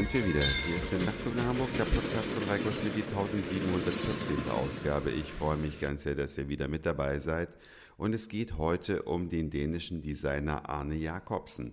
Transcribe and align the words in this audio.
sind 0.00 0.14
wir 0.14 0.26
wieder. 0.28 0.46
Hier 0.66 0.76
ist 0.76 0.90
der 0.90 0.98
Nachtzug 1.00 1.36
nach 1.36 1.44
Hamburg, 1.44 1.68
der 1.76 1.84
Podcast 1.84 2.32
von 2.32 2.42
Reiko 2.44 2.72
Schmidt, 2.72 2.96
die 2.96 3.02
1714. 3.02 4.48
Ausgabe. 4.48 5.10
Ich 5.10 5.30
freue 5.30 5.58
mich 5.58 5.78
ganz 5.78 6.04
sehr, 6.04 6.14
dass 6.14 6.38
ihr 6.38 6.48
wieder 6.48 6.68
mit 6.68 6.86
dabei 6.86 7.18
seid. 7.18 7.50
Und 7.98 8.14
es 8.14 8.28
geht 8.28 8.56
heute 8.56 9.02
um 9.02 9.28
den 9.28 9.50
dänischen 9.50 10.00
Designer 10.00 10.70
Arne 10.70 10.94
Jacobsen, 10.94 11.72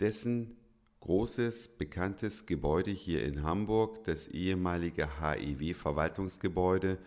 dessen 0.00 0.56
großes, 0.98 1.78
bekanntes 1.78 2.46
Gebäude 2.46 2.90
hier 2.90 3.22
in 3.22 3.44
Hamburg, 3.44 4.02
das 4.04 4.26
ehemalige 4.26 5.20
HEW-Verwaltungsgebäude, 5.20 6.98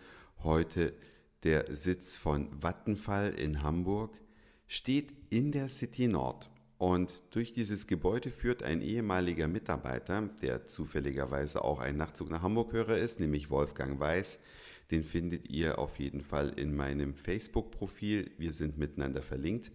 heute 0.42 0.94
der 1.42 1.66
Sitz 1.76 2.16
von 2.16 2.48
Vattenfall 2.62 3.34
in 3.34 3.62
Hamburg, 3.62 4.18
steht 4.66 5.12
in 5.28 5.52
der 5.52 5.68
City 5.68 6.08
Nord. 6.08 6.48
Und 6.78 7.22
durch 7.34 7.54
dieses 7.54 7.86
Gebäude 7.86 8.30
führt 8.30 8.62
ein 8.62 8.82
ehemaliger 8.82 9.48
Mitarbeiter, 9.48 10.28
der 10.42 10.66
zufälligerweise 10.66 11.64
auch 11.64 11.80
ein 11.80 11.96
Nachtzug 11.96 12.30
nach 12.30 12.42
Hamburg-Hörer 12.42 12.98
ist, 12.98 13.18
nämlich 13.18 13.50
Wolfgang 13.50 13.98
Weiß. 13.98 14.38
Den 14.90 15.02
findet 15.02 15.48
ihr 15.48 15.78
auf 15.78 15.98
jeden 15.98 16.20
Fall 16.20 16.50
in 16.50 16.76
meinem 16.76 17.14
Facebook-Profil. 17.14 18.30
Wir 18.36 18.52
sind 18.52 18.76
miteinander 18.76 19.22
verlinkt. 19.22 19.72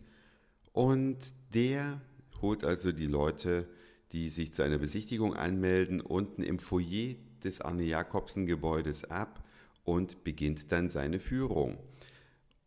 Und 0.74 1.18
der 1.54 2.02
holt 2.42 2.64
also 2.64 2.92
die 2.92 3.08
Leute, 3.08 3.68
die 4.12 4.30
sich 4.30 4.54
zu 4.54 4.62
einer 4.62 4.78
Besichtigung 4.78 5.34
anmelden, 5.36 6.02
unten 6.02 6.44
im 6.44 6.60
Foyer 6.60 7.16
des 7.44 7.62
Arne 7.62 7.84
Jakobsen 7.84 8.46
Gebäudes 8.46 9.06
ab 9.06 9.44
und 9.84 10.24
beginnt 10.24 10.72
dann 10.72 10.90
seine 10.90 11.20
Führung. 11.20 11.80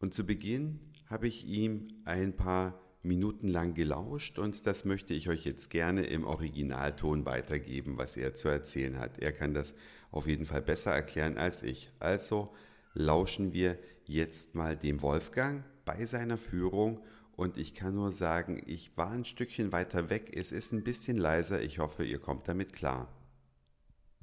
Und 0.00 0.12
zu 0.12 0.26
Beginn 0.26 0.80
habe 1.06 1.28
ich 1.28 1.46
ihm 1.46 1.88
ein 2.04 2.34
paar 2.34 2.83
minutenlang 3.04 3.74
gelauscht 3.74 4.38
und 4.38 4.66
das 4.66 4.84
möchte 4.84 5.14
ich 5.14 5.28
euch 5.28 5.44
jetzt 5.44 5.70
gerne 5.70 6.04
im 6.04 6.24
Originalton 6.24 7.26
weitergeben, 7.26 7.98
was 7.98 8.16
er 8.16 8.34
zu 8.34 8.48
erzählen 8.48 8.98
hat. 8.98 9.18
Er 9.18 9.32
kann 9.32 9.54
das 9.54 9.74
auf 10.10 10.26
jeden 10.26 10.46
Fall 10.46 10.62
besser 10.62 10.92
erklären 10.92 11.36
als 11.36 11.62
ich. 11.62 11.90
Also 12.00 12.54
lauschen 12.94 13.52
wir 13.52 13.78
jetzt 14.06 14.54
mal 14.54 14.76
dem 14.76 15.02
Wolfgang 15.02 15.64
bei 15.84 16.06
seiner 16.06 16.38
Führung 16.38 17.00
und 17.36 17.58
ich 17.58 17.74
kann 17.74 17.94
nur 17.94 18.12
sagen, 18.12 18.62
ich 18.64 18.96
war 18.96 19.10
ein 19.10 19.24
Stückchen 19.24 19.72
weiter 19.72 20.08
weg. 20.08 20.32
Es 20.34 20.52
ist 20.52 20.72
ein 20.72 20.84
bisschen 20.84 21.16
leiser. 21.16 21.60
Ich 21.60 21.78
hoffe, 21.78 22.04
ihr 22.04 22.20
kommt 22.20 22.48
damit 22.48 22.72
klar. 22.72 23.08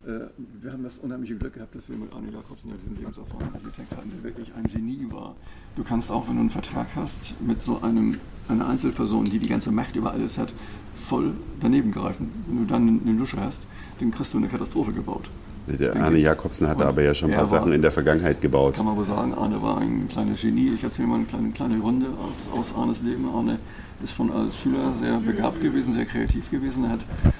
Äh, 0.06 0.28
wir 0.62 0.74
haben 0.74 0.84
das 0.84 0.98
unheimliche 1.00 1.36
Glück 1.36 1.54
gehabt, 1.54 1.76
dass 1.76 1.88
wir 1.88 1.96
mit 1.96 2.12
Arne 2.12 2.32
Jakobsen 2.32 2.70
ja 2.70 2.76
diesen 2.76 2.98
lebenserfahrenen 2.98 3.54
Architekt 3.54 3.92
hatten, 3.92 4.12
der 4.12 4.24
wirklich 4.24 4.52
ein 4.56 4.64
Genie 4.64 5.06
war. 5.12 5.36
Du 5.76 5.84
kannst 5.84 6.12
auch, 6.12 6.28
wenn 6.28 6.36
du 6.36 6.42
einen 6.42 6.50
Vertrag 6.50 6.88
hast, 6.96 7.40
mit 7.40 7.62
so 7.62 7.82
einem, 7.82 8.18
einer 8.48 8.68
Einzelperson, 8.68 9.26
die 9.26 9.40
die 9.40 9.50
ganze 9.50 9.72
Macht 9.72 9.96
über 9.96 10.12
alles 10.12 10.38
hat, 10.38 10.52
voll 10.96 11.34
daneben 11.60 11.92
greifen. 11.92 12.32
Wenn 12.48 12.58
du 12.58 12.66
dann 12.66 13.02
eine 13.06 13.18
Dusche 13.18 13.40
hast, 13.40 13.60
dann 14.00 14.12
kriegst 14.12 14.34
du 14.34 14.40
eine 14.40 14.48
Katastrophe 14.48 14.92
gebaut. 14.92 15.30
Der 15.68 15.96
Arne 15.96 16.18
Jakobsen 16.18 16.68
hatte 16.68 16.86
aber 16.88 17.04
ja 17.04 17.14
schon 17.14 17.30
ein 17.30 17.38
paar 17.38 17.46
Sachen 17.46 17.70
war, 17.70 17.76
in 17.76 17.84
der 17.84 17.92
Vergangenheit 17.92 18.42
gebaut. 18.42 18.76
Kann 18.76 18.86
man 18.86 18.98
wohl 18.98 19.06
sagen, 19.06 19.34
Arne 19.36 19.62
war 19.62 19.78
ein 19.78 20.08
kleines 20.10 20.42
Genie. 20.42 20.72
Ich 20.74 20.84
erzähle 20.84 21.10
mal 21.10 21.16
eine 21.16 21.26
kleine, 21.26 21.52
kleine 21.52 21.80
Runde 21.80 22.08
aus, 22.08 22.60
aus 22.60 22.76
Arnes 22.76 23.04
Leben. 23.04 23.30
Arne 23.30 23.60
ist 24.04 24.16
schon 24.16 24.32
als 24.32 24.58
Schüler 24.58 24.94
sehr 25.00 25.20
begabt 25.20 25.62
gewesen, 25.62 25.94
sehr 25.94 26.06
kreativ 26.06 26.50
gewesen. 26.50 26.86
Er 26.86 26.90
hat 26.90 27.00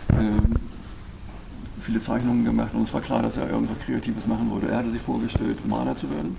äh, 0.10 0.71
viele 1.82 2.00
Zeichnungen 2.00 2.46
gemacht 2.46 2.74
und 2.74 2.84
es 2.84 2.94
war 2.94 3.02
klar, 3.02 3.22
dass 3.22 3.38
er 3.38 3.50
irgendwas 3.50 3.80
Kreatives 3.80 4.28
machen 4.28 4.50
wollte. 4.50 4.68
Er 4.68 4.78
hatte 4.78 4.92
sich 4.92 5.02
vorgestellt, 5.02 5.66
Maler 5.68 5.96
zu 5.96 6.10
werden, 6.10 6.38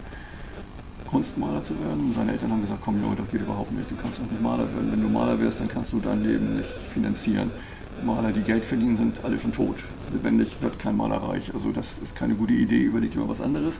Kunstmaler 1.11 1.63
zu 1.63 1.75
werden. 1.81 2.13
Seine 2.15 2.33
Eltern 2.33 2.53
haben 2.53 2.63
gesagt, 2.63 2.81
komm 2.85 3.03
Junge, 3.03 3.17
das 3.17 3.31
geht 3.31 3.43
überhaupt 3.43 3.73
nicht, 3.73 3.91
du 3.91 3.97
kannst 3.97 4.19
doch 4.19 4.31
nicht 4.31 4.41
Maler 4.41 4.73
werden. 4.73 4.93
Wenn 4.93 5.03
du 5.03 5.09
Maler 5.09 5.39
wirst, 5.41 5.61
dann 5.61 5.69
kannst 5.69 5.93
du 5.93 6.01
dein 6.01 6.23
Leben 6.23 6.57
nicht 6.57 6.69
finanzieren. 6.95 7.51
Maler, 8.05 8.33
die 8.33 8.41
Geld 8.41 8.65
verdienen, 8.65 8.97
sind 8.97 9.17
alle 9.23 9.39
schon 9.39 9.53
tot. 9.53 9.77
Lebendig 10.13 10.57
wird 10.61 10.79
kein 10.79 10.97
Maler 10.97 11.17
reich. 11.17 11.53
Also 11.53 11.71
das 11.71 11.99
ist 12.03 12.17
keine 12.17 12.35
gute 12.35 12.55
Idee, 12.55 12.83
überlegt 12.83 13.15
immer 13.15 13.29
was 13.29 13.41
anderes. 13.41 13.75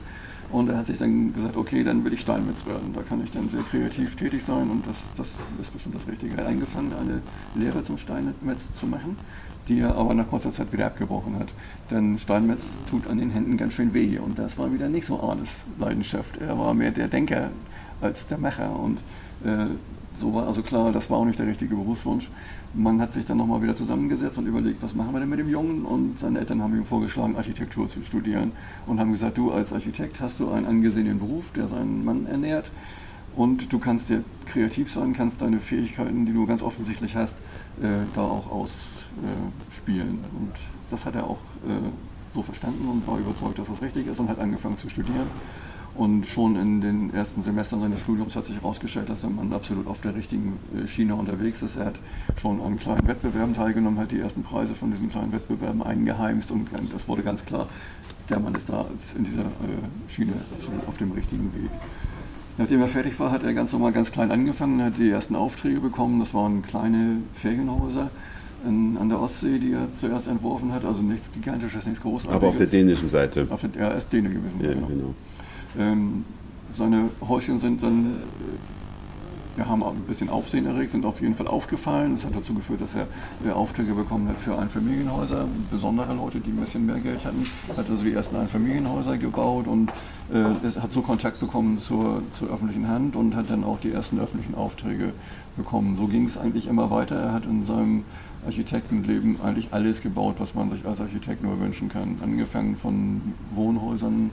Und 0.51 0.69
er 0.69 0.77
hat 0.77 0.85
sich 0.85 0.99
dann 0.99 1.33
gesagt, 1.33 1.57
okay, 1.57 1.83
dann 1.83 2.05
will 2.05 2.13
ich 2.13 2.21
Steinmetz 2.21 2.65
werden. 2.67 2.93
Da 2.93 3.01
kann 3.01 3.23
ich 3.23 3.31
dann 3.31 3.49
sehr 3.49 3.63
kreativ 3.63 4.15
tätig 4.15 4.43
sein 4.45 4.69
und 4.69 4.85
das, 4.85 4.97
das 5.17 5.29
ist 5.59 5.73
bestimmt 5.73 5.95
das 5.95 6.07
Richtige. 6.07 6.37
Er 6.37 6.43
hat 6.43 6.51
angefangen, 6.51 6.93
eine 6.93 7.21
Lehre 7.55 7.81
zum 7.81 7.97
Steinmetz 7.97 8.67
zu 8.79 8.85
machen 8.85 9.17
die 9.67 9.79
er 9.79 9.95
aber 9.95 10.13
nach 10.13 10.29
kurzer 10.29 10.51
Zeit 10.51 10.73
wieder 10.73 10.87
abgebrochen 10.87 11.39
hat. 11.39 11.47
Denn 11.91 12.19
Steinmetz 12.19 12.63
tut 12.89 13.07
an 13.07 13.17
den 13.17 13.31
Händen 13.31 13.57
ganz 13.57 13.73
schön 13.73 13.93
weh 13.93 14.17
und 14.19 14.37
das 14.37 14.57
war 14.57 14.73
wieder 14.73 14.89
nicht 14.89 15.05
so 15.05 15.21
Arnes 15.21 15.63
Leidenschaft. 15.79 16.37
Er 16.37 16.57
war 16.57 16.73
mehr 16.73 16.91
der 16.91 17.07
Denker 17.07 17.49
als 18.01 18.27
der 18.27 18.37
Macher 18.37 18.77
und 18.77 18.97
äh, 19.45 19.67
so 20.19 20.33
war 20.33 20.47
also 20.47 20.61
klar, 20.61 20.91
das 20.91 21.09
war 21.09 21.17
auch 21.17 21.25
nicht 21.25 21.39
der 21.39 21.47
richtige 21.47 21.75
Berufswunsch. 21.75 22.29
Man 22.75 23.01
hat 23.01 23.13
sich 23.13 23.25
dann 23.25 23.37
nochmal 23.37 23.61
wieder 23.61 23.75
zusammengesetzt 23.75 24.37
und 24.37 24.47
überlegt, 24.47 24.81
was 24.81 24.95
machen 24.95 25.13
wir 25.13 25.19
denn 25.19 25.29
mit 25.29 25.39
dem 25.39 25.49
Jungen? 25.49 25.85
Und 25.85 26.19
seine 26.19 26.39
Eltern 26.39 26.61
haben 26.61 26.75
ihm 26.75 26.85
vorgeschlagen, 26.85 27.35
Architektur 27.35 27.87
zu 27.87 28.01
studieren 28.03 28.51
und 28.87 28.99
haben 28.99 29.11
gesagt, 29.11 29.37
du 29.37 29.51
als 29.51 29.73
Architekt 29.73 30.21
hast 30.21 30.39
du 30.39 30.49
einen 30.49 30.65
angesehenen 30.65 31.19
Beruf, 31.19 31.51
der 31.51 31.67
seinen 31.67 32.03
Mann 32.03 32.25
ernährt 32.25 32.65
und 33.35 33.71
du 33.71 33.79
kannst 33.79 34.09
dir 34.09 34.23
kreativ 34.45 34.91
sein, 34.91 35.13
kannst 35.13 35.41
deine 35.41 35.59
Fähigkeiten, 35.59 36.25
die 36.25 36.33
du 36.33 36.45
ganz 36.45 36.61
offensichtlich 36.61 37.15
hast, 37.15 37.35
äh, 37.81 38.05
da 38.15 38.21
auch 38.21 38.51
aus 38.51 38.71
äh. 39.17 40.01
Und 40.01 40.53
das 40.89 41.05
hat 41.05 41.15
er 41.15 41.25
auch 41.25 41.39
äh, 41.67 41.89
so 42.33 42.41
verstanden 42.41 42.87
und 42.87 43.07
war 43.07 43.19
überzeugt, 43.19 43.59
dass 43.59 43.67
das 43.67 43.81
richtig 43.81 44.07
ist 44.07 44.19
und 44.19 44.29
hat 44.29 44.39
angefangen 44.39 44.77
zu 44.77 44.89
studieren. 44.89 45.27
Und 45.95 46.25
schon 46.25 46.55
in 46.55 46.81
den 46.81 47.13
ersten 47.13 47.43
Semestern 47.43 47.81
seines 47.81 47.99
Studiums 47.99 48.35
hat 48.35 48.45
sich 48.47 48.55
herausgestellt, 48.55 49.09
dass 49.09 49.21
der 49.21 49.29
Mann 49.29 49.53
absolut 49.53 49.85
auf 49.85 50.01
der 50.01 50.15
richtigen 50.15 50.57
äh, 50.75 50.87
Schiene 50.87 51.15
unterwegs 51.15 51.61
ist. 51.61 51.75
Er 51.75 51.87
hat 51.87 51.95
schon 52.41 52.61
an 52.61 52.79
kleinen 52.79 53.07
Wettbewerben 53.07 53.53
teilgenommen, 53.53 53.99
hat 53.99 54.11
die 54.11 54.19
ersten 54.19 54.41
Preise 54.41 54.73
von 54.73 54.89
diesen 54.91 55.09
kleinen 55.09 55.31
Wettbewerben 55.31 55.83
eingeheimst 55.83 56.49
und 56.49 56.69
das 56.91 57.07
wurde 57.07 57.21
ganz 57.21 57.45
klar, 57.45 57.67
der 58.29 58.39
Mann 58.39 58.55
ist 58.55 58.69
da 58.69 58.85
in 59.17 59.25
dieser 59.25 59.45
Schiene 60.07 60.33
absolut 60.57 60.87
auf 60.87 60.97
dem 60.97 61.11
richtigen 61.11 61.53
Weg. 61.53 61.69
Nachdem 62.57 62.81
er 62.81 62.87
fertig 62.87 63.19
war, 63.19 63.31
hat 63.31 63.43
er 63.43 63.53
ganz 63.53 63.71
normal 63.73 63.91
ganz 63.91 64.11
klein 64.11 64.31
angefangen, 64.31 64.83
hat 64.83 64.97
die 64.97 65.09
ersten 65.09 65.35
Aufträge 65.35 65.79
bekommen. 65.79 66.19
Das 66.19 66.33
waren 66.33 66.61
kleine 66.61 67.17
Ferienhäuser 67.33 68.11
in, 68.67 68.97
an 68.97 69.09
der 69.09 69.19
Ostsee, 69.19 69.57
die 69.57 69.73
er 69.73 69.87
zuerst 69.95 70.27
entworfen 70.27 70.71
hat. 70.71 70.85
Also 70.85 71.01
nichts 71.01 71.31
Gigantisches, 71.33 71.85
nichts 71.85 72.01
Großartiges. 72.01 72.35
Aber 72.35 72.47
auf 72.47 72.57
der 72.57 72.67
dänischen 72.67 73.09
Seite. 73.09 73.47
Auf 73.49 73.61
der, 73.61 73.81
er 73.81 73.95
ist 73.95 74.13
Däne 74.13 74.29
gewesen. 74.29 74.59
Ja, 74.61 74.73
genau. 74.73 74.87
genau. 74.87 75.13
Ähm, 75.79 76.25
seine 76.77 77.09
Häuschen 77.27 77.59
sind 77.59 77.81
dann, 77.81 78.17
wir 79.55 79.67
haben 79.67 79.83
ein 79.83 80.01
bisschen 80.07 80.29
Aufsehen 80.29 80.65
erregt, 80.65 80.91
sind 80.91 81.05
auf 81.05 81.21
jeden 81.21 81.35
Fall 81.35 81.47
aufgefallen. 81.47 82.13
Das 82.13 82.25
hat 82.25 82.35
dazu 82.35 82.53
geführt, 82.53 82.81
dass 82.81 82.95
er 82.95 83.07
äh, 83.45 83.51
Aufträge 83.51 83.93
bekommen 83.93 84.27
hat 84.27 84.39
für 84.39 84.57
Einfamilienhäuser. 84.57 85.47
Besondere 85.69 86.13
Leute, 86.15 86.39
die 86.39 86.49
ein 86.49 86.57
bisschen 86.57 86.85
mehr 86.85 86.99
Geld 86.99 87.23
hatten. 87.23 87.45
Hat 87.77 87.89
also 87.89 88.03
die 88.03 88.13
ersten 88.13 88.35
Einfamilienhäuser 88.35 89.17
gebaut 89.17 89.67
und 89.67 89.91
äh, 90.33 90.79
hat 90.79 90.91
so 90.91 91.01
Kontakt 91.01 91.39
bekommen 91.39 91.79
zur, 91.79 92.23
zur 92.37 92.49
öffentlichen 92.49 92.87
Hand 92.87 93.15
und 93.15 93.35
hat 93.35 93.49
dann 93.49 93.63
auch 93.63 93.79
die 93.79 93.91
ersten 93.91 94.19
öffentlichen 94.19 94.55
Aufträge 94.55 95.13
bekommen. 95.55 95.95
So 95.95 96.07
ging 96.07 96.25
es 96.25 96.37
eigentlich 96.37 96.67
immer 96.67 96.89
weiter. 96.89 97.15
Er 97.15 97.33
hat 97.33 97.45
in 97.45 97.65
seinem 97.65 98.03
Architektenleben 98.45 99.37
eigentlich 99.41 99.67
alles 99.71 100.01
gebaut, 100.01 100.35
was 100.39 100.55
man 100.55 100.69
sich 100.69 100.85
als 100.85 100.99
Architekt 100.99 101.43
nur 101.43 101.59
wünschen 101.59 101.89
kann. 101.89 102.17
Angefangen 102.21 102.75
von 102.75 103.21
Wohnhäusern 103.53 104.31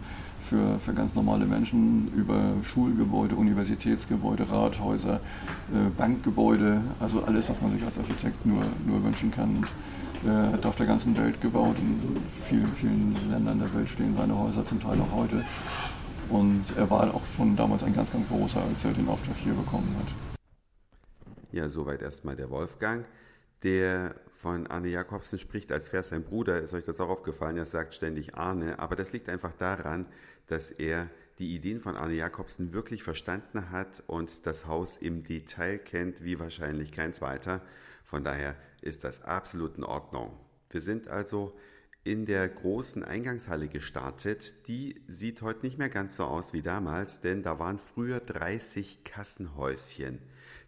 für, 0.50 0.80
für 0.80 0.92
ganz 0.92 1.14
normale 1.14 1.46
Menschen 1.46 2.12
über 2.14 2.54
Schulgebäude, 2.64 3.36
Universitätsgebäude, 3.36 4.50
Rathäuser, 4.50 5.20
äh, 5.72 5.88
Bankgebäude, 5.96 6.80
also 6.98 7.22
alles, 7.22 7.48
was 7.48 7.60
man 7.60 7.72
sich 7.72 7.84
als 7.84 7.96
Architekt 7.98 8.44
nur, 8.44 8.62
nur 8.84 9.02
wünschen 9.04 9.30
kann. 9.30 9.64
Er 10.26 10.52
hat 10.52 10.66
auf 10.66 10.76
der 10.76 10.86
ganzen 10.86 11.16
Welt 11.16 11.40
gebaut, 11.40 11.76
in 11.78 12.16
vielen, 12.46 12.72
vielen 12.74 13.16
Ländern 13.30 13.60
der 13.60 13.72
Welt 13.74 13.88
stehen 13.88 14.14
seine 14.16 14.36
Häuser 14.36 14.66
zum 14.66 14.80
Teil 14.80 15.00
auch 15.00 15.14
heute. 15.14 15.42
Und 16.28 16.64
er 16.76 16.90
war 16.90 17.14
auch 17.14 17.22
schon 17.36 17.56
damals 17.56 17.84
ein 17.84 17.94
ganz, 17.94 18.12
ganz 18.12 18.28
großer, 18.28 18.60
als 18.60 18.84
er 18.84 18.92
den 18.92 19.08
Auftrag 19.08 19.36
hier 19.36 19.54
bekommen 19.54 19.94
hat. 19.98 20.38
Ja, 21.52 21.68
soweit 21.68 22.02
erstmal 22.02 22.36
der 22.36 22.50
Wolfgang 22.50 23.06
der 23.62 24.14
von 24.40 24.66
Arne 24.68 24.88
Jakobsen 24.88 25.38
spricht, 25.38 25.70
als 25.70 25.92
wäre 25.92 26.02
sein 26.02 26.24
Bruder, 26.24 26.62
ist 26.62 26.72
euch 26.72 26.84
das 26.86 26.98
auch 26.98 27.10
aufgefallen, 27.10 27.58
er 27.58 27.66
sagt 27.66 27.92
ständig 27.92 28.36
Arne, 28.36 28.78
aber 28.78 28.96
das 28.96 29.12
liegt 29.12 29.28
einfach 29.28 29.52
daran, 29.52 30.06
dass 30.46 30.70
er 30.70 31.10
die 31.38 31.54
Ideen 31.54 31.80
von 31.80 31.94
Arne 31.94 32.14
Jakobsen 32.14 32.72
wirklich 32.72 33.02
verstanden 33.02 33.70
hat 33.70 34.02
und 34.06 34.46
das 34.46 34.66
Haus 34.66 34.96
im 34.96 35.22
Detail 35.24 35.76
kennt, 35.76 36.24
wie 36.24 36.38
wahrscheinlich 36.38 36.90
kein 36.90 37.12
zweiter. 37.12 37.60
Von 38.02 38.24
daher 38.24 38.56
ist 38.80 39.04
das 39.04 39.22
absolut 39.22 39.76
in 39.76 39.84
Ordnung. 39.84 40.34
Wir 40.70 40.80
sind 40.80 41.08
also 41.08 41.54
in 42.02 42.24
der 42.24 42.48
großen 42.48 43.04
Eingangshalle 43.04 43.68
gestartet. 43.68 44.66
Die 44.68 45.02
sieht 45.06 45.42
heute 45.42 45.66
nicht 45.66 45.76
mehr 45.76 45.90
ganz 45.90 46.16
so 46.16 46.24
aus 46.24 46.54
wie 46.54 46.62
damals, 46.62 47.20
denn 47.20 47.42
da 47.42 47.58
waren 47.58 47.78
früher 47.78 48.20
30 48.20 49.04
Kassenhäuschen. 49.04 50.18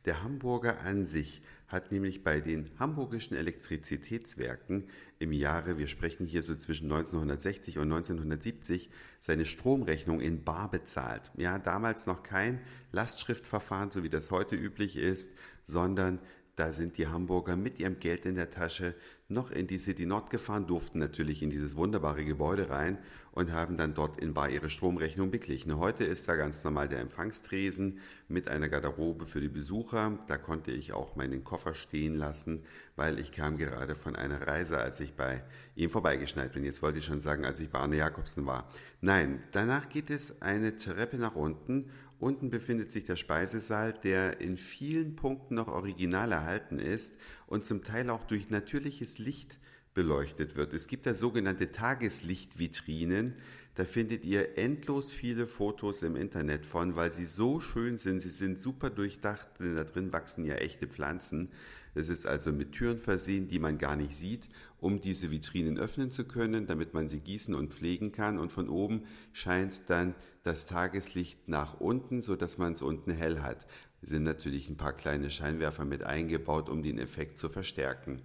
Der 0.05 0.23
Hamburger 0.23 0.81
an 0.81 1.07
sich 1.07 1.43
hat 1.73 1.91
nämlich 1.91 2.23
bei 2.23 2.41
den 2.41 2.71
hamburgischen 2.79 3.37
Elektrizitätswerken 3.37 4.85
im 5.19 5.33
Jahre, 5.33 5.79
wir 5.79 5.89
sprechen 5.89 6.27
hier 6.27 6.43
so 6.43 6.55
zwischen 6.55 6.93
1960 6.93 7.79
und 7.79 7.85
1970, 7.85 8.91
seine 9.21 9.47
Stromrechnung 9.47 10.21
in 10.21 10.45
Bar 10.45 10.71
bezahlt. 10.71 11.33
Ja, 11.37 11.59
damals 11.59 12.07
noch 12.07 12.23
kein 12.23 12.61
Lastschriftverfahren, 12.93 13.91
so 13.91 14.03
wie 14.03 14.11
das 14.11 14.31
heute 14.31 14.55
üblich 14.55 14.97
ist, 14.97 15.31
sondern 15.65 16.19
da 16.57 16.73
sind 16.73 16.99
die 16.99 17.09
Hamburger 17.09 17.57
mit 17.57 17.79
ihrem 17.79 17.99
Geld 17.99 18.27
in 18.27 18.35
der 18.35 18.51
Tasche 18.51 18.95
noch 19.29 19.51
in 19.51 19.67
die 19.67 19.79
City 19.79 20.05
Nord 20.05 20.29
gefahren, 20.29 20.67
durften 20.67 20.99
natürlich 20.99 21.43
in 21.43 21.49
dieses 21.49 21.77
wunderbare 21.77 22.25
Gebäude 22.25 22.69
rein 22.69 22.99
und 23.33 23.51
haben 23.51 23.79
dann 23.79 23.95
dort 23.95 24.21
in 24.21 24.35
Bar 24.35 24.51
ihre 24.51 24.69
Stromrechnung 24.69 25.31
beglichen. 25.31 25.79
Heute 25.79 26.05
ist 26.05 26.29
da 26.29 26.37
ganz 26.37 26.63
normal 26.65 26.89
der 26.89 27.01
Empfangstresen 27.01 27.99
mit 28.29 28.49
einer 28.49 28.69
Garderobe 28.69 29.25
für 29.25 29.41
die 29.41 29.49
Besucher. 29.49 30.19
Da 30.29 30.37
konnte 30.37 30.71
ich 30.71 30.93
auch 30.93 31.17
meinen 31.17 31.43
Koffer 31.43 31.73
stehen 31.73 32.15
lassen, 32.15 32.65
weil 32.95 33.19
ich 33.19 33.33
kam 33.33 33.57
gerade 33.57 33.97
von 33.97 34.15
einer 34.15 34.47
Reise, 34.47 34.79
als 34.79 35.01
ich 35.01 35.15
bei 35.15 35.43
ihm 35.75 35.89
vorbeigeschneit 35.89 36.53
bin. 36.53 36.65
Jetzt 36.65 36.83
wollte 36.83 36.99
ich 36.99 37.07
schon 37.07 37.21
sagen, 37.21 37.47
als 37.47 37.59
ich 37.61 37.71
bei 37.71 37.79
Arne 37.79 37.97
Jakobsen 37.97 38.45
war. 38.45 38.69
Nein, 39.01 39.43
danach 39.53 39.89
geht 39.89 40.11
es 40.11 40.43
eine 40.43 40.77
Treppe 40.77 41.17
nach 41.17 41.35
unten 41.35 41.91
Unten 42.23 42.51
befindet 42.51 42.93
sich 42.93 43.03
der 43.03 43.17
Speisesaal, 43.17 43.95
der 44.05 44.41
in 44.41 44.57
vielen 44.57 45.17
Punkten 45.17 45.57
noch 45.57 45.67
original 45.67 46.31
erhalten 46.31 46.79
ist 46.79 47.13
und 47.49 47.67
zum 47.67 47.83
Teil 47.83 48.11
auch 48.11 48.23
durch 48.29 48.49
natürliches 48.49 49.19
Licht 49.19 49.59
beleuchtet 49.93 50.55
wird. 50.55 50.73
Es 50.73 50.87
gibt 50.87 51.07
da 51.07 51.15
sogenannte 51.15 51.73
Tageslichtvitrinen. 51.73 53.35
Da 53.75 53.87
findet 53.87 54.25
ihr 54.25 54.59
endlos 54.59 55.13
viele 55.13 55.47
Fotos 55.47 56.03
im 56.03 56.15
Internet 56.15 56.67
von, 56.67 56.95
weil 56.95 57.11
sie 57.11 57.25
so 57.25 57.61
schön 57.61 57.97
sind. 57.97 58.21
Sie 58.21 58.29
sind 58.29 58.59
super 58.59 58.91
durchdacht, 58.91 59.49
denn 59.61 59.77
da 59.77 59.85
drin 59.85 60.13
wachsen 60.13 60.45
ja 60.45 60.57
echte 60.57 60.87
Pflanzen. 60.87 61.49
Es 61.95 62.11
ist 62.11 62.27
also 62.27 62.53
mit 62.53 62.73
Türen 62.73 62.99
versehen, 62.99 63.49
die 63.49 63.59
man 63.59 63.79
gar 63.79 63.97
nicht 63.97 64.15
sieht, 64.15 64.49
um 64.79 65.01
diese 65.01 65.31
Vitrinen 65.31 65.79
öffnen 65.79 66.11
zu 66.11 66.25
können, 66.25 66.67
damit 66.67 66.93
man 66.93 67.09
sie 67.09 67.21
gießen 67.21 67.55
und 67.55 67.73
pflegen 67.73 68.13
kann. 68.13 68.39
Und 68.39 68.53
von 68.53 68.69
oben 68.69 69.05
scheint 69.33 69.83
dann 69.89 70.15
das 70.43 70.67
Tageslicht 70.67 71.49
nach 71.49 71.81
unten, 71.81 72.21
so 72.21 72.37
dass 72.37 72.59
man 72.59 72.75
es 72.75 72.83
unten 72.83 73.11
hell 73.11 73.41
hat. 73.41 73.67
Es 74.03 74.11
sind 74.11 74.25
natürlich 74.25 74.69
ein 74.69 74.77
paar 74.77 74.95
kleine 74.95 75.31
Scheinwerfer 75.31 75.87
mit 75.87 76.03
eingebaut, 76.03 76.69
um 76.69 76.83
den 76.83 76.99
Effekt 76.99 77.39
zu 77.39 77.49
verstärken. 77.49 78.21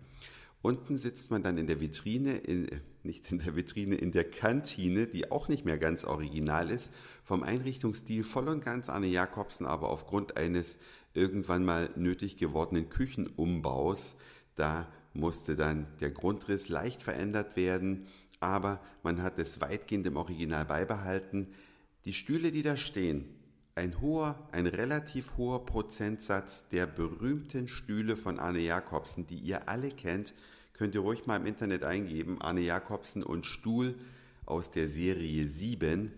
Unten 0.62 0.98
sitzt 0.98 1.32
man 1.32 1.44
dann 1.44 1.58
in 1.58 1.68
der 1.68 1.80
Vitrine, 1.80 2.38
in, 2.38 2.68
nicht 3.08 3.32
in 3.32 3.40
der 3.40 3.56
Vitrine, 3.56 3.96
in 3.96 4.12
der 4.12 4.30
Kantine, 4.30 5.08
die 5.08 5.32
auch 5.32 5.48
nicht 5.48 5.66
mehr 5.66 5.80
ganz 5.80 6.04
original 6.04 6.70
ist, 6.70 6.92
vom 7.24 7.42
Einrichtungsstil 7.42 8.24
voll 8.24 8.48
und 8.50 8.64
ganz 8.64 8.90
Arne 8.90 9.08
Jakobsen, 9.08 9.66
aber 9.66 9.90
aufgrund 9.90 10.38
eines 10.38 10.78
irgendwann 11.16 11.66
mal 11.66 11.90
nötig 11.96 12.38
gewordenen 12.38 12.90
Küchenumbaus. 12.90 14.14
Da 14.56 14.88
musste 15.14 15.56
dann 15.56 15.88
der 16.00 16.12
Grundriss 16.12 16.70
leicht 16.70 17.02
verändert 17.02 17.56
werden, 17.56 18.06
aber 18.40 18.80
man 19.02 19.24
hat 19.24 19.40
es 19.40 19.60
weitgehend 19.62 20.06
im 20.06 20.18
Original 20.18 20.66
beibehalten. 20.66 21.48
Die 22.06 22.14
Stühle, 22.14 22.52
die 22.52 22.62
da 22.62 22.78
stehen, 22.78 23.26
ein 23.74 24.00
hoher, 24.02 24.48
ein 24.52 24.68
relativ 24.68 25.38
hoher 25.38 25.66
Prozentsatz 25.66 26.68
der 26.70 26.88
berühmten 26.88 27.68
Stühle 27.68 28.18
von 28.18 28.40
Arne 28.40 28.60
Jakobsen, 28.60 29.28
die 29.28 29.38
ihr 29.38 29.70
alle 29.70 29.90
kennt, 29.90 30.34
könnt 30.78 30.96
ihr 30.96 31.02
ruhig 31.02 31.26
mal 31.26 31.38
im 31.38 31.46
Internet 31.46 31.84
eingeben, 31.84 32.42
Arne 32.42 32.62
Jakobsen 32.62 33.24
und 33.24 33.46
Stuhl 33.46 33.96
aus 34.46 34.72
der 34.72 34.88
Serie 34.88 35.46
7. 35.46 36.12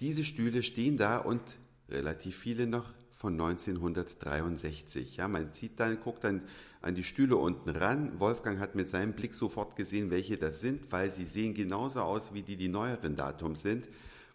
Diese 0.00 0.24
Stühle 0.24 0.62
stehen 0.62 0.96
da 0.96 1.18
und 1.18 1.40
relativ 1.88 2.36
viele 2.36 2.66
noch 2.66 2.92
von 3.12 3.34
1963. 3.34 5.16
Ja, 5.16 5.28
man 5.28 5.52
sieht 5.52 5.80
dann, 5.80 6.00
guckt 6.00 6.24
dann 6.24 6.42
an 6.82 6.94
die 6.94 7.04
Stühle 7.04 7.36
unten 7.36 7.70
ran. 7.70 8.20
Wolfgang 8.20 8.58
hat 8.58 8.74
mit 8.74 8.88
seinem 8.88 9.14
Blick 9.14 9.34
sofort 9.34 9.76
gesehen, 9.76 10.10
welche 10.10 10.36
das 10.36 10.60
sind, 10.60 10.92
weil 10.92 11.10
sie 11.10 11.24
sehen 11.24 11.54
genauso 11.54 12.00
aus 12.00 12.34
wie 12.34 12.42
die, 12.42 12.56
die 12.56 12.68
neueren 12.68 13.16
Datum 13.16 13.56
sind. 13.56 13.88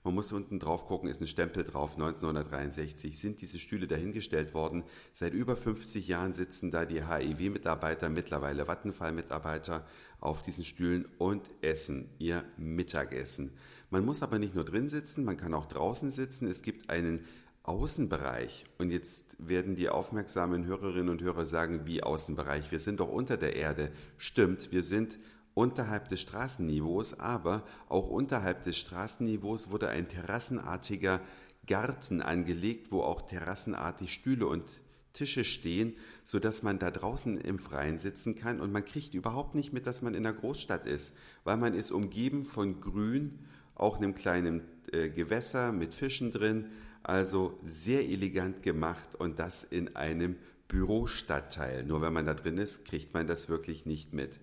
Man 0.04 0.16
muss 0.16 0.32
unten 0.32 0.60
drauf 0.60 0.86
gucken, 0.86 1.10
ist 1.10 1.20
ein 1.20 1.28
Stempel 1.28 1.64
drauf, 1.64 1.94
1963 1.94 3.20
sind 3.20 3.42
diese 3.42 3.60
Stühle 3.60 3.86
dahingestellt 3.86 4.54
worden. 4.54 4.84
Seit 5.14 5.34
über 5.34 5.58
50 5.58 6.08
Jahren 6.08 6.34
sitzen 6.34 6.72
da 6.72 6.86
die 6.86 7.04
HEW-Mitarbeiter, 7.04 8.10
mittlerweile 8.10 8.68
Vattenfall-Mitarbeiter 8.68 9.86
auf 10.22 10.42
diesen 10.42 10.64
Stühlen 10.64 11.06
und 11.18 11.50
essen 11.62 12.10
ihr 12.18 12.46
Mittagessen. 12.58 13.52
Man 13.90 14.06
muss 14.06 14.22
aber 14.22 14.40
nicht 14.40 14.56
nur 14.56 14.64
drin 14.64 14.88
sitzen, 14.88 15.26
man 15.26 15.38
kann 15.38 15.54
auch 15.54 15.66
draußen 15.66 16.12
sitzen. 16.12 16.48
Es 16.48 16.62
gibt 16.62 16.90
einen 16.90 17.26
Außenbereich. 17.64 18.66
Und 18.78 18.92
jetzt 18.92 19.36
werden 19.38 19.76
die 19.76 19.90
aufmerksamen 19.90 20.66
Hörerinnen 20.66 21.10
und 21.10 21.22
Hörer 21.22 21.46
sagen, 21.46 21.82
wie 21.86 22.02
Außenbereich? 22.02 22.72
Wir 22.72 22.80
sind 22.80 23.00
doch 23.00 23.10
unter 23.10 23.38
der 23.38 23.56
Erde. 23.56 23.92
Stimmt, 24.18 24.72
wir 24.72 24.84
sind 24.84 25.20
unterhalb 25.60 26.08
des 26.08 26.22
Straßenniveaus, 26.22 27.20
aber 27.20 27.64
auch 27.90 28.08
unterhalb 28.08 28.64
des 28.64 28.78
Straßenniveaus 28.78 29.70
wurde 29.70 29.90
ein 29.90 30.08
terrassenartiger 30.08 31.20
Garten 31.68 32.22
angelegt, 32.22 32.94
wo 32.94 33.02
auch 33.02 33.24
terrassenartig 33.24 34.14
Stühle 34.14 34.48
und 34.48 34.64
Tische 35.12 35.44
stehen, 35.44 35.96
so 36.24 36.40
dass 36.40 36.64
man 36.64 36.80
da 36.80 36.92
draußen 36.92 37.38
im 37.42 37.60
Freien 37.60 37.98
sitzen 37.98 38.36
kann 38.36 38.62
und 38.62 38.72
man 38.72 38.86
kriegt 38.86 39.14
überhaupt 39.14 39.54
nicht 39.54 39.74
mit, 39.74 39.86
dass 39.86 40.02
man 40.02 40.14
in 40.14 40.24
der 40.24 40.32
Großstadt 40.32 40.86
ist, 40.86 41.14
weil 41.44 41.58
man 41.58 41.74
ist 41.74 41.92
umgeben 41.92 42.46
von 42.46 42.80
Grün, 42.80 43.40
auch 43.76 43.98
einem 43.98 44.16
kleinen 44.16 44.62
äh, 44.94 45.10
Gewässer 45.10 45.74
mit 45.74 45.94
Fischen 45.94 46.32
drin, 46.32 46.70
also 47.04 47.60
sehr 47.64 48.08
elegant 48.08 48.64
gemacht 48.64 49.16
und 49.18 49.40
das 49.40 49.66
in 49.66 49.98
einem 49.98 50.38
Bürostadtteil. 50.70 51.84
Nur 51.84 52.02
wenn 52.02 52.14
man 52.14 52.28
da 52.28 52.34
drin 52.34 52.58
ist, 52.58 52.86
kriegt 52.86 53.14
man 53.14 53.28
das 53.28 53.50
wirklich 53.50 53.86
nicht 53.86 54.14
mit. 54.14 54.40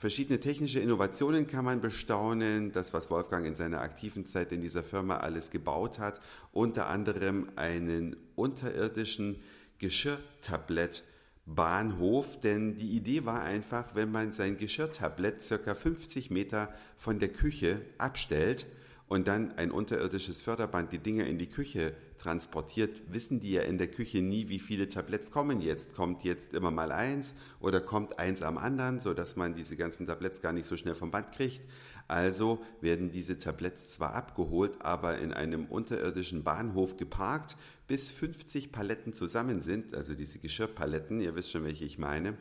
Verschiedene 0.00 0.40
technische 0.40 0.80
Innovationen 0.80 1.46
kann 1.46 1.66
man 1.66 1.82
bestaunen, 1.82 2.72
das, 2.72 2.94
was 2.94 3.10
Wolfgang 3.10 3.44
in 3.44 3.54
seiner 3.54 3.82
aktiven 3.82 4.24
Zeit 4.24 4.50
in 4.50 4.62
dieser 4.62 4.82
Firma 4.82 5.18
alles 5.18 5.50
gebaut 5.50 5.98
hat, 5.98 6.22
unter 6.52 6.88
anderem 6.88 7.48
einen 7.56 8.16
unterirdischen 8.34 9.42
Geschirrtablett 9.76 11.02
Bahnhof, 11.44 12.40
denn 12.40 12.76
die 12.76 12.96
Idee 12.96 13.26
war 13.26 13.42
einfach, 13.42 13.94
wenn 13.94 14.10
man 14.10 14.32
sein 14.32 14.56
Geschirrtablett 14.56 15.42
circa 15.42 15.74
50 15.74 16.30
Meter 16.30 16.72
von 16.96 17.18
der 17.18 17.28
Küche 17.28 17.82
abstellt, 17.98 18.64
und 19.10 19.26
dann 19.26 19.50
ein 19.54 19.72
unterirdisches 19.72 20.40
Förderband 20.40 20.92
die 20.92 21.00
Dinger 21.00 21.26
in 21.26 21.36
die 21.36 21.48
Küche 21.48 21.94
transportiert, 22.18 23.02
wissen 23.12 23.40
die 23.40 23.50
ja 23.50 23.62
in 23.62 23.76
der 23.76 23.88
Küche 23.88 24.22
nie, 24.22 24.48
wie 24.48 24.60
viele 24.60 24.86
Tabletts 24.86 25.32
kommen 25.32 25.60
jetzt. 25.60 25.94
Kommt 25.94 26.22
jetzt 26.22 26.54
immer 26.54 26.70
mal 26.70 26.92
eins 26.92 27.34
oder 27.58 27.80
kommt 27.80 28.20
eins 28.20 28.40
am 28.42 28.56
anderen, 28.56 29.00
sodass 29.00 29.34
man 29.34 29.56
diese 29.56 29.76
ganzen 29.76 30.06
Tabletts 30.06 30.40
gar 30.40 30.52
nicht 30.52 30.64
so 30.64 30.76
schnell 30.76 30.94
vom 30.94 31.10
Band 31.10 31.32
kriegt. 31.32 31.60
Also 32.06 32.64
werden 32.80 33.10
diese 33.10 33.36
Tabletts 33.36 33.88
zwar 33.88 34.14
abgeholt, 34.14 34.80
aber 34.80 35.18
in 35.18 35.32
einem 35.32 35.64
unterirdischen 35.64 36.44
Bahnhof 36.44 36.96
geparkt, 36.96 37.56
bis 37.88 38.10
50 38.10 38.70
Paletten 38.70 39.12
zusammen 39.12 39.60
sind, 39.60 39.92
also 39.92 40.14
diese 40.14 40.38
Geschirrpaletten, 40.38 41.20
ihr 41.20 41.34
wisst 41.34 41.50
schon, 41.50 41.64
welche 41.64 41.84
ich 41.84 41.98
meine, 41.98 42.38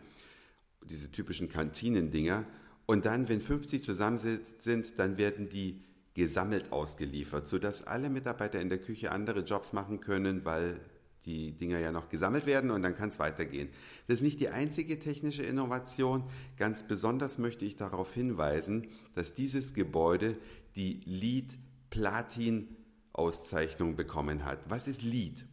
diese 0.87 1.09
typischen 1.09 1.49
Kantinendinger. 1.49 2.45
Und 2.85 3.07
dann, 3.07 3.27
wenn 3.27 3.41
50 3.41 3.83
zusammen 3.83 4.19
sind, 4.19 4.99
dann 4.99 5.17
werden 5.17 5.49
die 5.49 5.88
gesammelt 6.13 6.71
ausgeliefert, 6.71 7.47
sodass 7.47 7.85
alle 7.85 8.09
Mitarbeiter 8.09 8.59
in 8.59 8.69
der 8.69 8.79
Küche 8.79 9.11
andere 9.11 9.41
Jobs 9.41 9.73
machen 9.73 9.99
können, 9.99 10.45
weil 10.45 10.79
die 11.25 11.51
Dinger 11.51 11.79
ja 11.79 11.91
noch 11.91 12.09
gesammelt 12.09 12.45
werden 12.45 12.71
und 12.71 12.81
dann 12.81 12.95
kann 12.95 13.09
es 13.09 13.19
weitergehen. 13.19 13.69
Das 14.07 14.15
ist 14.15 14.23
nicht 14.23 14.39
die 14.39 14.49
einzige 14.49 14.99
technische 14.99 15.43
Innovation. 15.43 16.23
Ganz 16.57 16.83
besonders 16.83 17.37
möchte 17.37 17.65
ich 17.65 17.75
darauf 17.75 18.13
hinweisen, 18.13 18.87
dass 19.15 19.33
dieses 19.33 19.73
Gebäude 19.73 20.37
die 20.75 21.01
LEED 21.05 21.57
Platin 21.89 22.75
Auszeichnung 23.13 23.95
bekommen 23.95 24.45
hat. 24.45 24.59
Was 24.69 24.87
ist 24.87 25.03
LEED? 25.03 25.45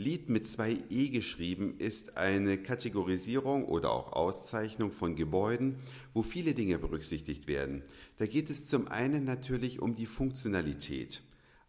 LEED 0.00 0.28
mit 0.28 0.46
zwei 0.46 0.78
E 0.90 1.08
geschrieben 1.08 1.74
ist 1.78 2.16
eine 2.16 2.56
Kategorisierung 2.56 3.64
oder 3.64 3.90
auch 3.90 4.12
Auszeichnung 4.12 4.92
von 4.92 5.16
Gebäuden, 5.16 5.74
wo 6.14 6.22
viele 6.22 6.54
Dinge 6.54 6.78
berücksichtigt 6.78 7.48
werden. 7.48 7.82
Da 8.16 8.26
geht 8.26 8.48
es 8.48 8.64
zum 8.64 8.86
einen 8.86 9.24
natürlich 9.24 9.82
um 9.82 9.96
die 9.96 10.06
Funktionalität, 10.06 11.20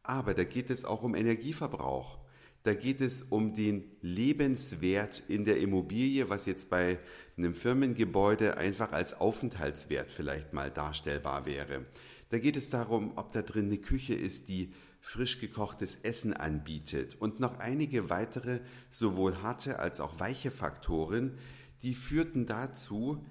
aber 0.03 0.35
da 0.35 0.43
geht 0.43 0.69
es 0.69 0.85
auch 0.85 1.01
um 1.01 1.15
Energieverbrauch. 1.15 2.19
Da 2.61 2.75
geht 2.75 3.01
es 3.01 3.23
um 3.23 3.55
den 3.55 3.85
Lebenswert 4.03 5.23
in 5.27 5.43
der 5.43 5.57
Immobilie, 5.57 6.29
was 6.29 6.45
jetzt 6.45 6.69
bei 6.69 6.99
einem 7.35 7.55
Firmengebäude 7.55 8.57
einfach 8.57 8.91
als 8.91 9.19
Aufenthaltswert 9.19 10.11
vielleicht 10.11 10.53
mal 10.53 10.69
darstellbar 10.69 11.47
wäre. 11.47 11.87
Da 12.29 12.37
geht 12.37 12.57
es 12.57 12.69
darum, 12.69 13.13
ob 13.15 13.31
da 13.31 13.41
drin 13.41 13.65
eine 13.65 13.79
Küche 13.79 14.13
ist, 14.13 14.49
die 14.49 14.71
frisch 15.01 15.39
gekochtes 15.39 15.95
Essen 16.03 16.33
anbietet 16.33 17.15
und 17.19 17.39
noch 17.39 17.59
einige 17.59 18.09
weitere 18.09 18.59
sowohl 18.89 19.41
harte 19.41 19.79
als 19.79 19.99
auch 19.99 20.19
weiche 20.19 20.51
Faktoren, 20.51 21.37
die 21.81 21.93
führten 21.93 22.45
dazu, 22.45 23.23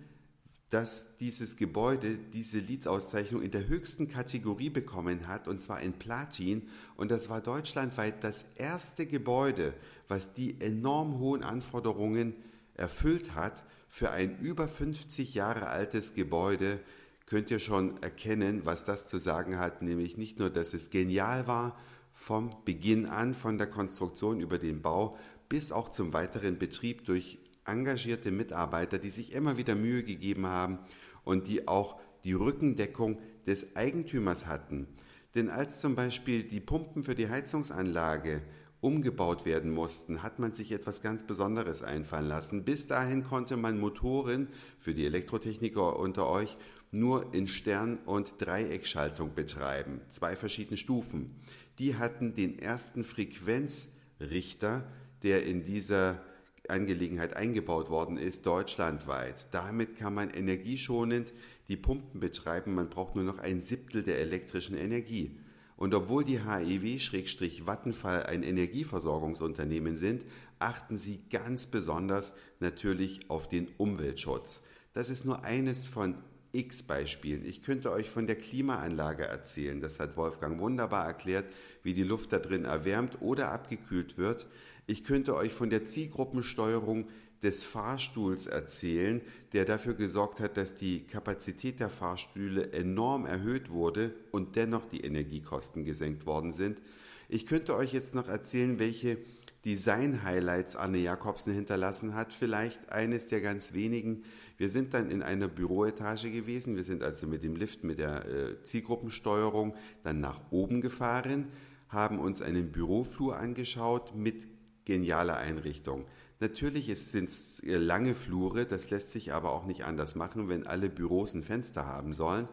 dass 0.71 1.17
dieses 1.17 1.57
Gebäude 1.57 2.19
diese 2.19 2.59
Leads-Auszeichnung 2.59 3.43
in 3.43 3.51
der 3.51 3.69
höchsten 3.69 4.07
Kategorie 4.07 4.69
bekommen 4.69 5.27
hat, 5.27 5.49
und 5.49 5.63
zwar 5.63 5.81
in 5.81 5.95
Platin. 5.95 6.69
Und 6.97 7.11
das 7.11 7.31
war 7.31 7.41
deutschlandweit 7.41 8.23
das 8.23 8.45
erste 8.55 9.07
Gebäude, 9.07 9.73
was 10.09 10.35
die 10.35 10.61
enorm 10.61 11.19
hohen 11.19 11.43
Anforderungen 11.43 12.35
erfüllt 12.75 13.35
hat 13.35 13.65
für 13.89 14.11
ein 14.11 14.39
über 14.39 14.69
50 14.69 15.33
Jahre 15.35 15.69
altes 15.69 16.13
Gebäude, 16.13 16.81
könnt 17.28 17.50
ihr 17.50 17.58
schon 17.58 18.02
erkennen, 18.02 18.62
was 18.64 18.85
das 18.85 19.06
zu 19.06 19.18
sagen 19.18 19.58
hat, 19.58 19.82
nämlich 19.82 20.16
nicht 20.16 20.38
nur, 20.38 20.49
dass 20.49 20.73
es 20.73 20.88
genial 20.88 21.47
war, 21.47 21.78
vom 22.12 22.50
Beginn 22.64 23.06
an, 23.06 23.35
von 23.35 23.58
der 23.58 23.68
Konstruktion 23.68 24.40
über 24.40 24.58
den 24.58 24.82
Bau 24.82 25.16
bis 25.49 25.73
auch 25.73 25.88
zum 25.90 26.12
weiteren 26.12 26.58
Betrieb 26.58 27.04
durch 27.04 27.38
engagierte 27.64 28.30
Mitarbeiter, 28.30 28.99
die 28.99 29.11
sich 29.11 29.32
immer 29.32 29.56
wieder 29.56 29.75
Mühe 29.75 30.02
gegeben 30.02 30.47
haben 30.47 30.78
und 31.25 31.49
die 31.49 31.68
auch 31.68 32.00
die 32.25 32.32
Rückendeckung 32.32 33.18
des 33.47 33.76
Eigentümers 33.76 34.47
hatten. 34.47 34.88
Denn 35.35 35.50
als 35.50 35.80
zum 35.80 35.94
Beispiel 35.94 36.42
die 36.42 36.61
Pumpen 36.61 37.02
für 37.02 37.14
die 37.14 37.28
Heizungsanlage 37.28 38.42
umgebaut 38.80 39.44
werden 39.44 39.70
mussten, 39.73 40.23
hat 40.23 40.38
man 40.38 40.52
sich 40.52 40.73
etwas 40.73 41.02
ganz 41.02 41.25
Besonderes 41.25 41.82
einfallen 41.82 42.28
lassen. 42.28 42.64
Bis 42.64 42.87
dahin 42.87 43.25
konnte 43.25 43.56
man 43.56 43.78
Motoren 43.78 44.49
für 44.78 44.94
die 44.94 45.04
Elektrotechniker 45.04 45.99
unter 45.99 46.28
euch 46.28 46.56
nur 46.90 47.35
in 47.35 47.49
Stern- 47.49 47.99
und 48.07 48.35
Dreieckschaltung 48.38 49.35
betreiben, 49.35 50.00
zwei 50.09 50.37
verschiedene 50.37 50.76
Stufen. 50.76 51.35
Die 51.78 51.97
hatten 51.97 52.35
den 52.35 52.59
ersten 52.59 53.04
Frequenzrichter, 53.04 54.85
der 55.23 55.45
in 55.45 55.64
dieser 55.64 56.21
Angelegenheit 56.68 57.37
eingebaut 57.37 57.90
worden 57.90 58.18
ist, 58.18 58.47
deutschlandweit. 58.47 59.49
Damit 59.52 59.97
kann 59.97 60.14
man 60.14 60.30
energieschonend 60.30 61.33
die 61.68 61.76
Pumpen 61.76 62.21
betreiben, 62.21 62.75
man 62.75 62.88
braucht 62.88 63.14
nur 63.14 63.25
noch 63.25 63.38
ein 63.38 63.61
Siebtel 63.61 64.02
der 64.02 64.18
elektrischen 64.18 64.76
Energie. 64.76 65.38
Und 65.76 65.95
obwohl 65.95 66.25
die 66.25 66.40
HEW-Vattenfall 66.40 68.25
ein 68.25 68.42
Energieversorgungsunternehmen 68.42 69.97
sind, 69.97 70.25
achten 70.59 70.97
sie 70.97 71.21
ganz 71.30 71.68
besonders 71.68 72.35
natürlich 72.59 73.30
auf 73.30 73.49
den 73.49 73.68
Umweltschutz. 73.76 74.61
Das 74.92 75.09
ist 75.09 75.25
nur 75.25 75.45
eines 75.45 75.87
von 75.87 76.16
x 76.52 76.83
Beispielen. 76.83 77.45
Ich 77.45 77.62
könnte 77.62 77.93
euch 77.93 78.11
von 78.11 78.26
der 78.26 78.37
Klimaanlage 78.37 79.25
erzählen. 79.25 79.81
Das 79.81 80.00
hat 80.00 80.17
Wolfgang 80.17 80.59
wunderbar 80.61 81.07
erklärt, 81.07 81.47
wie 81.83 81.93
die 81.93 82.02
Luft 82.02 82.33
da 82.33 82.38
drin 82.38 82.64
erwärmt 82.64 83.21
oder 83.21 83.52
abgekühlt 83.52 84.19
wird. 84.19 84.47
Ich 84.87 85.05
könnte 85.05 85.37
euch 85.37 85.52
von 85.52 85.71
der 85.71 85.87
Zielgruppensteuerung 85.87 87.09
des 87.43 87.64
Fahrstuhls 87.64 88.47
erzählen, 88.47 89.21
der 89.52 89.64
dafür 89.64 89.95
gesorgt 89.95 90.40
hat, 90.40 90.57
dass 90.57 90.75
die 90.75 91.07
Kapazität 91.07 91.81
der 91.81 91.90
Fahrstühle 91.90 92.73
enorm 92.73 93.26
erhöht 93.26 93.71
wurde 93.71 94.14
und 94.33 94.57
dennoch 94.57 94.87
die 94.87 95.02
Energiekosten 95.02 95.85
gesenkt 95.85 96.26
worden 96.26 96.52
sind. 96.52 96.81
Ich 97.28 97.47
könnte 97.47 97.76
euch 97.76 97.93
jetzt 97.93 98.14
noch 98.14 98.28
erzählen, 98.28 98.78
welche 98.78 99.19
Design-Highlights 99.65 100.77
Anne 100.77 100.99
Jakobsen 100.99 101.53
hinterlassen 101.53 102.15
hat. 102.15 102.33
Vielleicht 102.33 102.91
eines 102.91 103.27
der 103.29 103.41
ganz 103.41 103.73
wenigen. 103.73 104.25
Wir 104.57 104.69
sind 104.69 104.95
dann 104.95 105.11
in 105.11 105.23
einer 105.23 105.49
Büroetage 105.49 106.31
gewesen. 106.31 106.77
Wir 106.77 106.85
sind 106.85 107.03
also 107.03 107.27
mit 107.27 107.43
dem 107.43 107.57
Lift, 107.57 107.85
mit 107.85 107.99
der 107.99 108.27
äh, 108.27 108.62
Zielgruppensteuerung 108.62 109.75
dann 110.03 110.21
nach 110.21 110.41
oben 110.50 110.81
gefahren, 110.81 111.49
haben 111.88 112.19
uns 112.19 112.43
einen 112.43 112.73
Büroflur 112.73 113.37
angeschaut 113.37 114.15
mit 114.15 114.47
genialer 114.85 115.37
Einrichtung. 115.37 116.07
Natürlich 116.41 116.95
sind 116.99 117.29
es 117.29 117.61
äh, 117.61 117.77
lange 117.77 118.15
Flure, 118.15 118.65
das 118.65 118.91
lässt 118.91 119.11
sich 119.11 119.33
aber 119.33 119.53
auch 119.53 119.67
nicht 119.67 119.85
anders 119.85 120.15
machen, 120.15 120.49
wenn 120.49 120.67
alle 120.67 120.88
Büros 120.88 121.35
ein 121.35 121.43
Fenster 121.43 121.87
haben 121.87 122.12
sollen. 122.12 122.49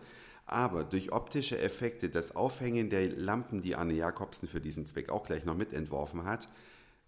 Aber 0.47 0.83
durch 0.83 1.11
optische 1.11 1.59
Effekte, 1.59 2.09
das 2.09 2.35
Aufhängen 2.35 2.89
der 2.89 3.09
Lampen, 3.09 3.61
die 3.61 3.75
Anne 3.75 3.93
Jakobsen 3.93 4.47
für 4.47 4.61
diesen 4.61 4.85
Zweck 4.85 5.09
auch 5.09 5.23
gleich 5.23 5.45
noch 5.45 5.57
mitentworfen 5.57 6.25
hat, 6.25 6.49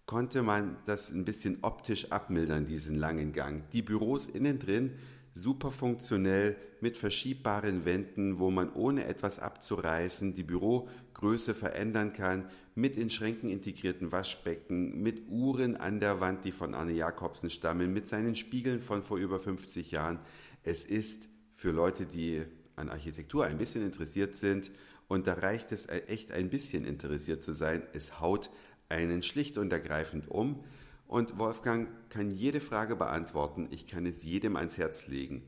konnte 0.08 0.42
man 0.42 0.78
das 0.86 1.10
ein 1.10 1.26
bisschen 1.26 1.58
optisch 1.60 2.10
abmildern, 2.10 2.64
diesen 2.64 2.96
langen 2.96 3.34
Gang. 3.34 3.68
Die 3.72 3.82
Büros 3.82 4.26
innen 4.26 4.58
drin 4.58 4.92
super 5.34 5.70
funktionell 5.70 6.56
mit 6.80 6.96
verschiebbaren 6.96 7.84
Wänden, 7.84 8.38
wo 8.38 8.50
man 8.50 8.72
ohne 8.72 9.04
etwas 9.04 9.38
abzureißen 9.38 10.32
die 10.32 10.44
Bürogröße 10.44 11.54
verändern 11.54 12.14
kann, 12.14 12.46
mit 12.74 12.96
in 12.96 13.10
Schränken 13.10 13.50
integrierten 13.50 14.10
Waschbecken, 14.10 15.02
mit 15.02 15.28
Uhren 15.28 15.76
an 15.76 16.00
der 16.00 16.20
Wand, 16.22 16.46
die 16.46 16.52
von 16.52 16.72
Arne 16.72 16.92
Jakobsen 16.92 17.50
stammen, 17.50 17.92
mit 17.92 18.08
seinen 18.08 18.34
Spiegeln 18.34 18.80
von 18.80 19.02
vor 19.02 19.18
über 19.18 19.38
50 19.38 19.90
Jahren. 19.90 20.20
Es 20.62 20.84
ist 20.84 21.28
für 21.54 21.70
Leute, 21.70 22.06
die 22.06 22.44
an 22.76 22.88
Architektur 22.88 23.44
ein 23.44 23.58
bisschen 23.58 23.84
interessiert 23.84 24.36
sind, 24.36 24.70
und 25.06 25.26
da 25.26 25.34
reicht 25.34 25.72
es 25.72 25.88
echt 25.88 26.32
ein 26.32 26.50
bisschen 26.50 26.84
interessiert 26.84 27.42
zu 27.42 27.52
sein, 27.52 27.82
es 27.94 28.20
haut 28.20 28.50
einen 28.88 29.22
schlicht 29.22 29.58
und 29.58 29.72
ergreifend 29.72 30.30
um. 30.30 30.64
Und 31.06 31.38
Wolfgang 31.38 31.88
kann 32.10 32.30
jede 32.30 32.60
Frage 32.60 32.96
beantworten. 32.96 33.68
Ich 33.70 33.86
kann 33.86 34.06
es 34.06 34.22
jedem 34.22 34.56
ans 34.56 34.76
Herz 34.76 35.06
legen. 35.06 35.42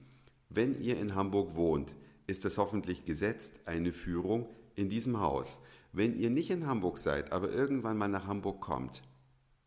Wenn 0.48 0.80
ihr 0.80 0.98
in 0.98 1.14
Hamburg 1.14 1.54
wohnt, 1.54 1.94
ist 2.26 2.44
es 2.44 2.58
hoffentlich 2.58 3.04
gesetzt, 3.04 3.52
eine 3.66 3.92
Führung 3.92 4.48
in 4.74 4.88
diesem 4.88 5.20
Haus. 5.20 5.58
Wenn 5.92 6.18
ihr 6.18 6.30
nicht 6.30 6.50
in 6.50 6.66
Hamburg 6.66 6.98
seid, 6.98 7.32
aber 7.32 7.50
irgendwann 7.50 7.98
mal 7.98 8.08
nach 8.08 8.26
Hamburg 8.26 8.60
kommt, 8.60 9.02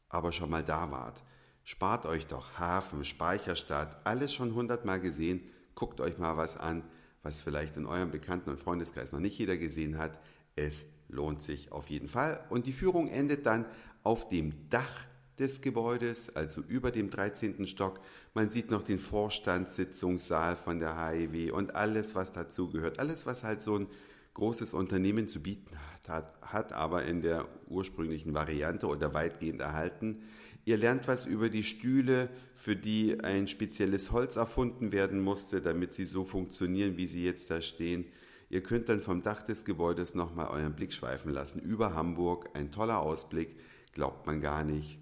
aber 0.10 0.32
schon 0.32 0.50
mal 0.50 0.64
da 0.64 0.90
wart, 0.90 1.24
spart 1.64 2.06
euch 2.06 2.28
doch 2.28 2.58
Hafen, 2.58 3.04
Speicherstadt, 3.04 4.06
alles 4.06 4.34
schon 4.34 4.56
hundertmal 4.56 5.02
gesehen, 5.02 5.42
guckt 5.76 6.00
euch 6.00 6.18
mal 6.18 6.38
was 6.38 6.56
an, 6.58 6.84
was 7.24 7.42
vielleicht 7.42 7.78
in 7.78 7.86
eurem 7.86 8.12
Bekannten- 8.12 8.50
und 8.50 8.60
Freundeskreis 8.60 9.12
noch 9.12 9.20
nicht 9.20 9.38
jeder 9.38 9.58
gesehen 9.58 9.98
hat. 9.98 10.20
Es 10.56 10.86
lohnt 11.14 11.42
sich 11.42 11.72
auf 11.72 11.88
jeden 11.90 12.08
Fall. 12.08 12.44
Und 12.50 12.68
die 12.68 12.74
Führung 12.74 13.08
endet 13.08 13.46
dann 13.46 13.66
auf 14.04 14.28
dem 14.30 14.70
Dach 14.70 15.06
des 15.40 15.62
Gebäudes, 15.62 16.36
also 16.36 16.62
über 16.62 16.92
dem 16.92 17.10
13. 17.10 17.66
Stock. 17.66 18.00
Man 18.34 18.50
sieht 18.50 18.70
noch 18.70 18.84
den 18.84 19.00
Vorstandssitzungssaal 19.00 20.58
von 20.58 20.80
der 20.80 20.96
HEW 20.96 21.52
und 21.54 21.76
alles, 21.76 22.16
was 22.16 22.34
dazugehört. 22.34 23.00
Alles, 23.00 23.26
was 23.26 23.44
halt 23.44 23.62
so 23.62 23.80
ein 23.80 23.88
großes 24.34 24.74
Unternehmen 24.74 25.28
zu 25.28 25.42
bieten 25.42 25.78
hat, 26.08 26.34
hat 26.42 26.74
aber 26.74 27.06
in 27.06 27.22
der 27.22 27.48
ursprünglichen 27.68 28.34
Variante 28.34 28.88
oder 28.88 29.14
weitgehend 29.14 29.62
erhalten. 29.62 30.24
Ihr 30.66 30.78
lernt 30.78 31.08
was 31.08 31.26
über 31.26 31.50
die 31.50 31.64
Stühle, 31.64 32.30
für 32.56 32.76
die 32.76 33.20
ein 33.20 33.48
spezielles 33.48 34.12
Holz 34.12 34.36
erfunden 34.38 34.92
werden 34.92 35.20
musste, 35.20 35.62
damit 35.62 35.94
sie 35.94 36.06
so 36.06 36.24
funktionieren, 36.24 36.98
wie 36.98 37.08
sie 37.08 37.24
jetzt 37.24 37.52
da 37.52 37.62
stehen. 37.62 38.06
Ihr 38.54 38.62
könnt 38.62 38.88
dann 38.88 39.02
vom 39.02 39.22
Dach 39.24 39.42
des 39.42 39.66
Gebäudes 39.66 40.14
nochmal 40.14 40.50
euren 40.50 40.76
Blick 40.76 40.94
schweifen 40.94 41.34
lassen 41.34 41.60
über 41.60 41.96
Hamburg. 41.96 42.52
Ein 42.54 42.72
toller 42.72 43.00
Ausblick, 43.00 43.58
glaubt 43.94 44.28
man 44.28 44.42
gar 44.42 44.64
nicht. 44.64 45.00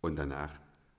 Und 0.00 0.18
danach 0.18 0.50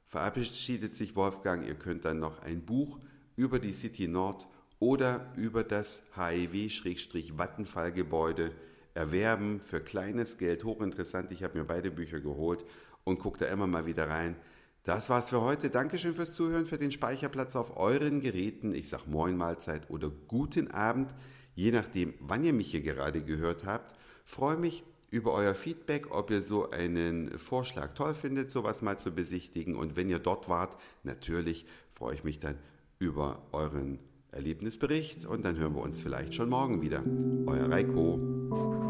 verabschiedet 0.05 0.95
sich 0.95 1.17
Wolfgang. 1.17 1.67
Ihr 1.67 1.75
könnt 1.75 2.05
dann 2.05 2.19
noch 2.19 2.41
ein 2.41 2.61
Buch 2.61 2.99
über 3.35 3.59
die 3.59 3.73
City 3.73 4.07
Nord 4.07 4.47
oder 4.79 5.33
über 5.35 5.65
das 5.65 5.99
HEW-Vattenfall-Gebäude 6.15 8.53
erwerben 8.93 9.59
für 9.59 9.81
kleines 9.81 10.37
Geld. 10.37 10.63
Hochinteressant. 10.63 11.33
Ich 11.33 11.43
habe 11.43 11.57
mir 11.57 11.65
beide 11.65 11.91
Bücher 11.91 12.21
geholt 12.21 12.63
und 13.03 13.19
gucke 13.19 13.39
da 13.39 13.47
immer 13.47 13.67
mal 13.67 13.85
wieder 13.85 14.09
rein. 14.09 14.37
Das 14.85 15.09
war's 15.09 15.31
für 15.31 15.41
heute. 15.41 15.69
Dankeschön 15.69 16.13
fürs 16.13 16.33
Zuhören, 16.33 16.65
für 16.65 16.77
den 16.77 16.93
Speicherplatz 16.93 17.57
auf 17.57 17.75
euren 17.75 18.21
Geräten. 18.21 18.73
Ich 18.73 18.87
sag 18.87 19.05
Moin 19.05 19.35
Mahlzeit 19.35 19.89
oder 19.89 20.09
guten 20.29 20.71
Abend, 20.71 21.13
je 21.59 21.71
nachdem, 21.71 22.13
wann 22.21 22.45
ihr 22.45 22.53
mich 22.53 22.71
hier 22.71 22.81
gerade 22.81 23.21
gehört 23.21 23.65
habt. 23.65 23.93
Freue 24.23 24.55
mich 24.55 24.85
über 25.11 25.33
euer 25.33 25.53
Feedback, 25.55 26.09
ob 26.09 26.31
ihr 26.31 26.41
so 26.41 26.69
einen 26.69 27.37
Vorschlag 27.37 27.93
toll 27.95 28.13
findet, 28.13 28.49
sowas 28.49 28.81
mal 28.81 28.97
zu 28.97 29.11
besichtigen. 29.11 29.75
Und 29.75 29.97
wenn 29.97 30.09
ihr 30.09 30.19
dort 30.19 30.47
wart, 30.47 30.77
natürlich 31.03 31.65
freue 31.91 32.15
ich 32.15 32.23
mich 32.23 32.39
dann 32.39 32.55
über 32.97 33.41
euren 33.51 33.99
Erlebnisbericht 34.31 35.25
und 35.25 35.43
dann 35.43 35.57
hören 35.57 35.75
wir 35.75 35.81
uns 35.81 35.99
vielleicht 35.99 36.33
schon 36.33 36.49
morgen 36.49 36.81
wieder. 36.81 37.03
Euer 37.45 37.69
Reiko. 37.69 38.88